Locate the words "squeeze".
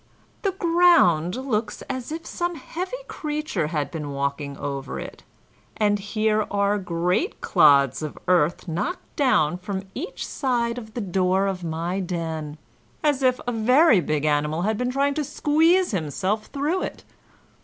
15.23-15.91